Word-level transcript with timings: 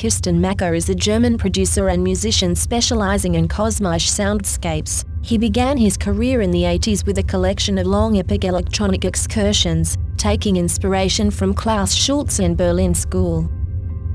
Kistenmacher 0.00 0.74
is 0.74 0.88
a 0.88 0.94
German 0.94 1.36
producer 1.36 1.88
and 1.88 2.02
musician 2.02 2.56
specializing 2.56 3.34
in 3.34 3.46
cosmic 3.46 4.00
soundscapes. 4.00 5.04
He 5.22 5.36
began 5.36 5.76
his 5.76 5.98
career 5.98 6.40
in 6.40 6.50
the 6.50 6.62
80s 6.62 7.04
with 7.04 7.18
a 7.18 7.22
collection 7.22 7.76
of 7.76 7.86
long 7.86 8.16
epic 8.16 8.44
electronic 8.44 9.04
excursions, 9.04 9.98
taking 10.16 10.56
inspiration 10.56 11.30
from 11.30 11.52
Klaus 11.52 11.92
Schulze 11.92 12.40
and 12.40 12.56
Berlin 12.56 12.94
School. 12.94 13.46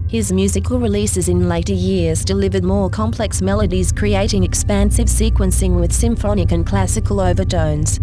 His 0.09 0.31
musical 0.31 0.79
releases 0.79 1.29
in 1.29 1.47
later 1.47 1.73
years 1.73 2.25
delivered 2.25 2.63
more 2.63 2.89
complex 2.89 3.43
melodies, 3.43 3.91
creating 3.91 4.43
expansive 4.43 5.05
sequencing 5.05 5.79
with 5.79 5.93
symphonic 5.93 6.51
and 6.51 6.65
classical 6.65 7.21
overtones. 7.21 7.99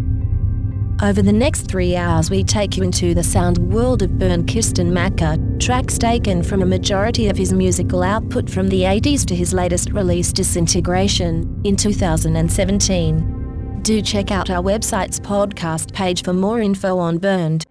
Over 1.02 1.20
the 1.20 1.32
next 1.32 1.62
three 1.62 1.96
hours, 1.96 2.30
we 2.30 2.44
take 2.44 2.76
you 2.76 2.84
into 2.84 3.12
the 3.12 3.24
sound 3.24 3.58
world 3.58 4.02
of 4.02 4.20
Bernd 4.20 4.46
Kistenmacher, 4.46 5.58
tracks 5.58 5.98
taken 5.98 6.44
from 6.44 6.62
a 6.62 6.66
majority 6.66 7.26
of 7.26 7.36
his 7.36 7.52
musical 7.52 8.04
output 8.04 8.48
from 8.48 8.68
the 8.68 8.82
80s 8.82 9.26
to 9.26 9.34
his 9.34 9.52
latest 9.52 9.90
release, 9.90 10.32
Disintegration, 10.32 11.60
in 11.64 11.74
2017. 11.74 13.80
Do 13.82 14.00
check 14.00 14.30
out 14.30 14.48
our 14.48 14.62
website's 14.62 15.18
podcast 15.18 15.92
page 15.92 16.22
for 16.22 16.32
more 16.32 16.60
info 16.60 16.98
on 16.98 17.18
Bernd. 17.18 17.66